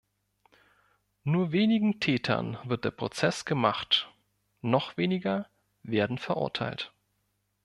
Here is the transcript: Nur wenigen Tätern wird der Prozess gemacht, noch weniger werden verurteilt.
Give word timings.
Nur 1.23 1.51
wenigen 1.51 1.99
Tätern 1.99 2.57
wird 2.63 2.85
der 2.85 2.89
Prozess 2.89 3.45
gemacht, 3.45 4.09
noch 4.61 4.97
weniger 4.97 5.47
werden 5.83 6.17
verurteilt. 6.17 6.91